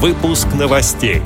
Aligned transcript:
Выпуск 0.00 0.46
новостей. 0.56 1.22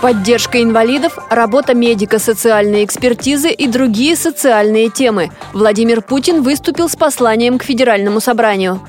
Поддержка 0.00 0.62
инвалидов, 0.62 1.18
работа 1.28 1.74
медика, 1.74 2.18
социальные 2.18 2.86
экспертизы 2.86 3.50
и 3.50 3.66
другие 3.66 4.16
социальные 4.16 4.88
темы. 4.88 5.30
Владимир 5.52 6.00
Путин 6.00 6.42
выступил 6.42 6.88
с 6.88 6.96
посланием 6.96 7.58
к 7.58 7.64
Федеральному 7.64 8.18
собранию. 8.18 8.80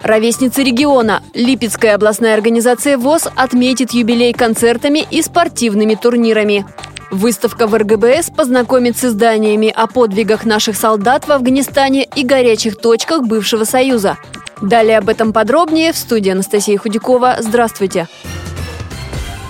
Ровесницы 0.00 0.62
региона. 0.62 1.24
Липецкая 1.34 1.96
областная 1.96 2.34
организация 2.34 2.96
ВОЗ 2.96 3.26
отметит 3.34 3.90
юбилей 3.90 4.32
концертами 4.32 5.04
и 5.10 5.20
спортивными 5.20 5.96
турнирами. 5.96 6.64
Выставка 7.10 7.66
в 7.66 7.74
РГБС 7.76 8.30
познакомит 8.30 8.96
с 8.96 9.06
изданиями 9.06 9.72
о 9.74 9.88
подвигах 9.88 10.44
наших 10.44 10.76
солдат 10.76 11.26
в 11.26 11.32
Афганистане 11.32 12.04
и 12.14 12.22
горячих 12.22 12.76
точках 12.76 13.22
бывшего 13.22 13.64
Союза. 13.64 14.18
Далее 14.60 14.98
об 14.98 15.08
этом 15.08 15.32
подробнее 15.32 15.92
в 15.92 15.96
студии 15.96 16.30
Анастасия 16.30 16.78
Худякова. 16.78 17.36
Здравствуйте! 17.40 18.08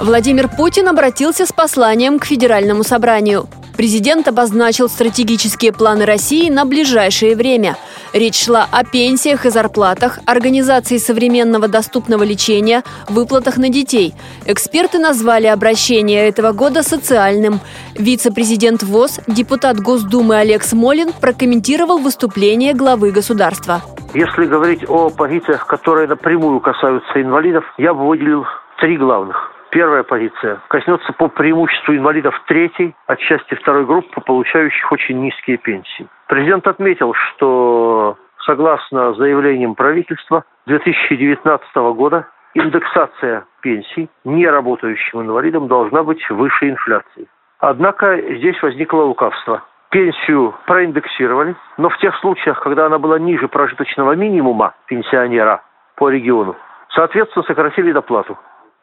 Владимир 0.00 0.48
Путин 0.48 0.88
обратился 0.88 1.46
с 1.46 1.52
посланием 1.52 2.18
к 2.18 2.24
Федеральному 2.24 2.82
собранию. 2.82 3.48
Президент 3.76 4.28
обозначил 4.28 4.88
стратегические 4.88 5.72
планы 5.72 6.04
России 6.04 6.48
на 6.48 6.64
ближайшее 6.64 7.34
время. 7.34 7.76
Речь 8.12 8.44
шла 8.44 8.68
о 8.70 8.84
пенсиях 8.84 9.46
и 9.46 9.50
зарплатах, 9.50 10.20
организации 10.26 10.98
современного 10.98 11.66
доступного 11.66 12.22
лечения, 12.22 12.84
выплатах 13.08 13.56
на 13.56 13.68
детей. 13.68 14.14
Эксперты 14.46 14.98
назвали 14.98 15.46
обращение 15.46 16.28
этого 16.28 16.52
года 16.52 16.84
социальным. 16.84 17.60
Вице-президент 17.94 18.84
ВОЗ, 18.84 19.18
депутат 19.26 19.80
Госдумы 19.80 20.36
Олег 20.36 20.62
Смолин 20.62 21.12
прокомментировал 21.12 21.98
выступление 21.98 22.74
главы 22.74 23.10
государства. 23.10 23.82
Если 24.14 24.46
говорить 24.46 24.88
о 24.88 25.10
позициях, 25.10 25.66
которые 25.66 26.06
напрямую 26.06 26.60
касаются 26.60 27.20
инвалидов, 27.20 27.64
я 27.78 27.92
бы 27.92 28.06
выделил 28.06 28.46
три 28.78 28.96
главных. 28.96 29.50
Первая 29.70 30.04
позиция 30.04 30.60
коснется 30.68 31.12
по 31.14 31.26
преимуществу 31.26 31.96
инвалидов 31.96 32.40
третьей, 32.46 32.94
отчасти 33.08 33.54
второй 33.54 33.84
группы, 33.84 34.20
получающих 34.20 34.92
очень 34.92 35.20
низкие 35.20 35.56
пенсии. 35.56 36.06
Президент 36.28 36.64
отметил, 36.68 37.12
что 37.14 38.16
согласно 38.46 39.14
заявлениям 39.14 39.74
правительства 39.74 40.44
2019 40.66 41.74
года 41.96 42.28
индексация 42.54 43.46
пенсий 43.62 44.08
неработающим 44.22 45.22
инвалидам 45.22 45.66
должна 45.66 46.04
быть 46.04 46.24
выше 46.30 46.70
инфляции. 46.70 47.26
Однако 47.58 48.16
здесь 48.36 48.62
возникло 48.62 49.02
лукавство. 49.02 49.64
Пенсию 49.94 50.52
проиндексировали, 50.66 51.54
но 51.76 51.88
в 51.88 51.96
тех 51.98 52.16
случаях, 52.16 52.58
когда 52.58 52.86
она 52.86 52.98
была 52.98 53.16
ниже 53.16 53.46
прожиточного 53.46 54.16
минимума 54.16 54.74
пенсионера 54.86 55.62
по 55.94 56.10
региону, 56.10 56.56
соответственно, 56.88 57.44
сократили 57.44 57.92
доплату. 57.92 58.36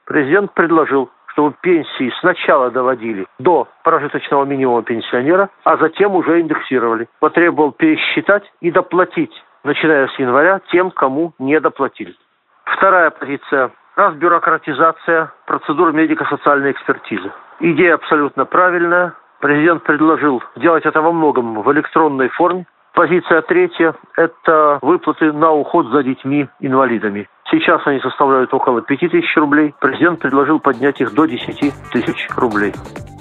Президент 0.06 0.54
предложил, 0.54 1.12
чтобы 1.34 1.54
пенсии 1.60 2.14
сначала 2.22 2.72
доводили 2.72 3.28
до 3.40 3.68
прожиточного 3.84 4.46
минимума 4.46 4.84
пенсионера, 4.84 5.50
а 5.66 5.76
затем 5.76 6.16
уже 6.16 6.40
индексировали. 6.40 7.10
Потребовал 7.20 7.74
пересчитать 7.74 8.50
и 8.62 8.72
доплатить, 8.72 9.34
начиная 9.66 10.08
с 10.08 10.18
января, 10.18 10.62
тем, 10.72 10.92
кому 10.92 11.34
не 11.40 11.60
доплатили. 11.60 12.16
Вторая 12.64 13.10
позиция– 13.10 13.72
разбюрократизация 13.98 15.34
процедур 15.46 15.92
медико-социальной 15.92 16.72
экспертизы. 16.72 17.34
Идея 17.60 17.96
абсолютно 17.96 18.46
правильная. 18.46 19.14
Президент 19.42 19.84
предложил 19.84 20.42
делать 20.56 20.86
это 20.86 21.02
во 21.02 21.12
многом 21.12 21.62
в 21.64 21.72
электронной 21.74 22.30
форме. 22.30 22.68
Позиция 22.94 23.42
третья– 23.42 23.96
это 24.16 24.78
выплаты 24.82 25.34
на 25.34 25.52
уход 25.52 25.88
за 25.88 26.04
детьми-инвалидами. 26.04 27.28
Сейчас 27.50 27.82
они 27.86 28.00
составляют 28.02 28.54
около 28.54 28.82
5 28.82 29.00
тысяч 29.00 29.36
рублей. 29.38 29.74
Президент 29.80 30.20
предложил 30.20 30.60
поднять 30.60 31.02
их 31.02 31.14
до 31.14 31.26
10 31.26 31.74
тысяч 31.92 32.28
рублей. 32.36 32.74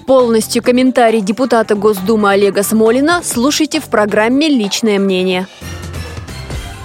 Полностью 0.07 0.63
комментарий 0.63 1.23
депутата 1.23 1.75
Госдумы 1.75 2.31
Олега 2.31 2.63
Смолина 2.63 3.23
слушайте 3.23 3.81
в 3.81 3.91
программе 3.91 4.49
«Личное 4.49 4.99
мнение». 4.99 5.47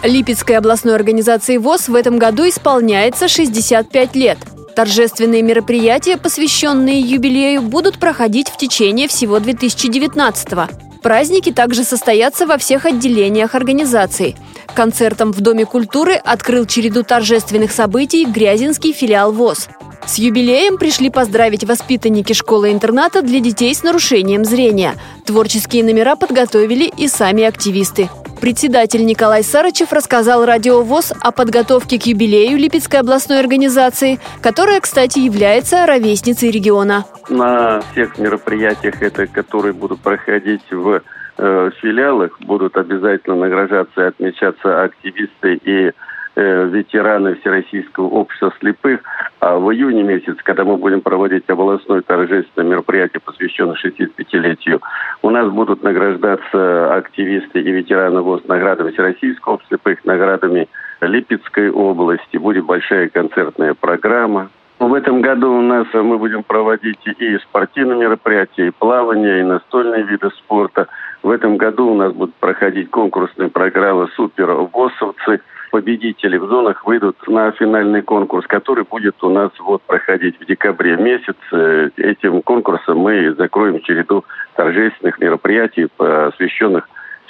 Липецкой 0.04 0.58
областной 0.58 0.96
организации 0.96 1.58
ВОЗ 1.58 1.90
в 1.90 1.96
этом 1.96 2.20
году 2.20 2.48
исполняется 2.48 3.28
65 3.28 4.16
лет. 4.16 4.38
Торжественные 4.76 5.42
мероприятия, 5.42 6.18
посвященные 6.18 7.00
юбилею, 7.00 7.62
будут 7.62 7.98
проходить 7.98 8.50
в 8.50 8.58
течение 8.58 9.08
всего 9.08 9.40
2019 9.40 10.50
-го. 10.50 10.70
Праздники 11.02 11.52
также 11.52 11.86
состоятся 11.86 12.46
во 12.46 12.58
всех 12.58 12.86
отделениях 12.86 13.56
организации. 13.56 14.36
Концертом 14.74 15.32
в 15.32 15.40
Доме 15.40 15.66
культуры 15.66 16.16
открыл 16.16 16.66
череду 16.66 17.04
торжественных 17.04 17.72
событий 17.72 18.26
Грязинский 18.26 18.92
филиал 18.92 19.32
ВОЗ. 19.32 19.70
С 20.06 20.18
юбилеем 20.18 20.78
пришли 20.78 21.10
поздравить 21.10 21.64
воспитанники 21.64 22.34
школы-интерната 22.34 23.22
для 23.22 23.40
детей 23.40 23.74
с 23.74 23.82
нарушением 23.82 24.44
зрения. 24.44 24.96
Творческие 25.26 25.84
номера 25.86 26.16
подготовили 26.16 26.92
и 26.98 27.08
сами 27.08 27.44
активисты. 27.44 28.10
Председатель 28.46 29.04
Николай 29.04 29.42
Сарычев 29.42 29.92
рассказал 29.92 30.46
Радио 30.46 30.84
ВОЗ 30.84 31.14
о 31.20 31.32
подготовке 31.32 32.00
к 32.00 32.04
юбилею 32.04 32.60
Липецкой 32.60 33.00
областной 33.00 33.40
организации, 33.40 34.20
которая, 34.40 34.82
кстати, 34.82 35.18
является 35.18 35.88
ровесницей 35.88 36.52
региона. 36.52 37.06
На 37.28 37.82
всех 37.82 38.20
мероприятиях, 38.20 39.02
это, 39.02 39.26
которые 39.26 39.74
будут 39.74 40.00
проходить 40.02 40.62
в 40.70 41.02
э, 41.40 41.72
филиалах, 41.82 42.40
будут 42.42 42.78
обязательно 42.78 43.36
награждаться 43.36 44.02
и 44.02 44.08
отмечаться 44.10 44.84
активисты 44.84 45.56
и 45.56 45.92
ветераны 46.36 47.36
Всероссийского 47.36 48.08
общества 48.08 48.54
слепых. 48.60 49.02
А 49.40 49.58
в 49.58 49.72
июне 49.72 50.04
месяц, 50.04 50.36
когда 50.44 50.64
мы 50.64 50.78
будем 50.78 51.02
проводить 51.02 51.50
областное 51.50 52.02
торжественное 52.02 52.70
мероприятие, 52.70 53.22
посвященное 53.24 53.76
65-летию, 53.76 54.82
у 55.22 55.30
нас 55.30 55.50
будут 55.50 55.84
награждаться 55.84 56.94
активисты 56.96 57.62
и 57.62 57.72
ветераны 57.72 58.22
ВОЗ 58.22 58.46
наградами 58.48 58.92
Всероссийского 58.92 59.54
общества 59.54 59.78
слепых, 59.78 60.04
наградами 60.06 60.68
Липецкой 61.02 61.72
области. 61.72 62.38
Будет 62.38 62.66
большая 62.66 63.10
концертная 63.10 63.74
программа. 63.74 64.50
В 64.78 64.94
этом 64.94 65.22
году 65.22 65.54
у 65.54 65.62
нас 65.62 65.88
мы 65.94 66.18
будем 66.18 66.44
проводить 66.44 67.00
и 67.06 67.38
спортивные 67.38 67.98
мероприятия, 67.98 68.68
и 68.68 68.72
плавание, 68.72 69.40
и 69.40 69.44
настольные 69.44 70.04
виды 70.04 70.30
спорта. 70.32 70.88
В 71.24 71.30
этом 71.30 71.56
году 71.58 71.92
у 71.92 71.96
нас 71.96 72.12
будут 72.14 72.36
проходить 72.36 72.90
конкурсные 72.92 73.50
программы 73.50 74.10
«Супер 74.16 74.52
ВОСовцы», 74.52 75.40
победители 75.76 76.38
в 76.38 76.48
зонах 76.48 76.86
выйдут 76.86 77.18
на 77.28 77.52
финальный 77.52 78.02
конкурс, 78.02 78.48
который 78.48 78.86
будет 78.86 79.22
у 79.22 79.30
нас 79.30 79.52
вот 79.60 79.82
проходить 79.82 80.40
в 80.40 80.46
декабре 80.46 80.96
месяце. 80.96 81.92
Этим 81.98 82.42
конкурсом 82.44 83.00
мы 83.00 83.36
закроем 83.38 83.82
череду 83.82 84.24
торжественных 84.56 85.20
мероприятий, 85.20 85.88
посвященных 85.98 86.88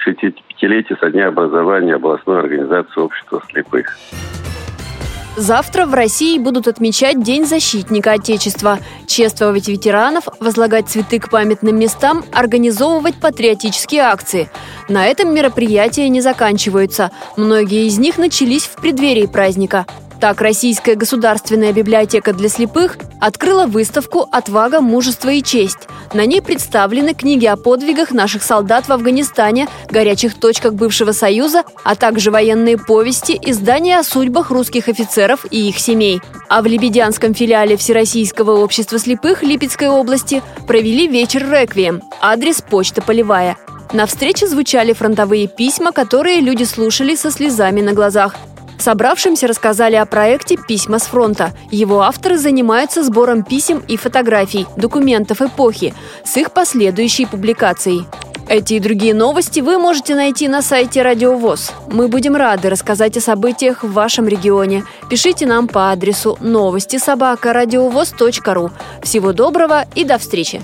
65-летию 0.08 0.96
со 1.00 1.10
дня 1.10 1.30
образования 1.30 1.96
областной 1.96 2.38
организации 2.38 3.00
общества 3.00 3.42
слепых. 3.50 3.98
Завтра 5.38 5.85
в 5.85 5.94
России 5.94 6.38
будут 6.38 6.68
отмечать 6.68 7.22
День 7.22 7.46
защитника 7.46 8.13
Отечества, 8.13 8.79
чествовать 9.06 9.68
ветеранов, 9.68 10.28
возлагать 10.40 10.88
цветы 10.88 11.19
к 11.19 11.29
памятным 11.29 11.78
местам, 11.78 12.23
организовывать 12.31 13.16
патриотические 13.16 14.01
акции. 14.01 14.50
На 14.88 15.07
этом 15.07 15.34
мероприятия 15.34 16.07
не 16.07 16.22
заканчиваются. 16.22 17.12
Многие 17.35 17.88
из 17.88 17.97
них 17.97 18.18
начались 18.18 18.63
в 18.63 18.75
преддверии 18.75 19.25
праздника– 19.25 19.85
так, 20.20 20.42
Российская 20.42 20.96
государственная 20.96 21.74
библиотека 21.74 22.34
для 22.34 22.50
слепых 22.50 22.98
открыла 23.20 23.66
выставку 23.66 24.28
«Отвага, 24.31 24.81
мужество 24.81 25.30
и 25.30 25.42
честь». 25.42 25.88
На 26.14 26.26
ней 26.26 26.42
представлены 26.42 27.14
книги 27.14 27.46
о 27.46 27.56
подвигах 27.56 28.12
наших 28.12 28.44
солдат 28.44 28.88
в 28.88 28.92
Афганистане, 28.92 29.68
горячих 29.90 30.36
точках 30.36 30.74
бывшего 30.74 31.12
Союза, 31.12 31.64
а 31.84 31.96
также 31.96 32.31
военные 32.31 32.78
повести, 32.78 33.40
издания 33.42 34.00
о 34.00 34.03
судьбах 34.03 34.52
русских 34.52 34.88
офицеров 34.88 35.46
и 35.52 35.70
их 35.70 35.80
семей. 35.80 36.22
А 36.47 36.62
в 36.62 36.67
Лебедянском 36.67 37.34
филиале 37.34 37.76
Всероссийского 37.76 38.62
общества 38.62 39.00
слепых 39.00 39.44
Липецкой 39.44 39.90
области 39.90 40.41
провели 40.67 41.08
вечер 41.08 41.50
«Реквием». 41.50 42.02
Адрес– 42.22 42.62
почта 42.70 43.02
полевая. 43.02 43.58
На 43.94 44.06
встрече 44.06 44.47
звучали 44.47 44.94
фронтовые 44.94 45.47
письма, 45.47 45.91
которые 45.91 46.41
люди 46.41 46.64
слушали 46.64 47.16
со 47.16 47.32
слезами 47.32 47.82
на 47.82 47.94
глазах. 47.94 48.35
Собравшимся 48.85 49.47
рассказали 49.47 49.96
о 49.96 50.05
проекте 50.05 50.58
«Письма 50.58 50.99
с 50.99 51.08
фронта». 51.08 51.53
Его 51.72 52.02
авторы 52.02 52.37
занимаются 52.37 53.02
сбором 53.02 53.43
писем 53.43 53.82
и 53.87 53.97
фотографий, 53.97 54.67
документов 54.78 55.41
эпохи 55.41 55.96
с 56.23 56.37
их 56.37 56.52
последующей 56.52 57.26
публикацией. 57.26 58.05
Эти 58.47 58.76
и 58.76 58.79
другие 58.79 59.16
новости 59.16 59.59
вы 59.59 59.79
можете 59.79 60.14
найти 60.14 60.47
на 60.47 60.61
сайте 60.61 61.02
Радио 61.02 61.35
ВОЗ. 61.35 61.72
Мы 61.87 62.08
будем 62.08 62.35
рады 62.35 62.70
рассказать 62.70 63.17
о 63.17 63.22
событиях 63.22 63.84
в 63.84 63.91
вашем 63.91 64.28
регионе. 64.28 64.84
Пишите 65.09 65.47
нам 65.47 65.67
по 65.67 65.90
адресу 65.90 66.38
новости 66.40 66.99
собака 66.99 67.53
ру. 68.53 68.70
Всего 69.02 69.34
доброго 69.34 69.85
и 69.96 70.03
до 70.03 70.20
встречи! 70.20 70.61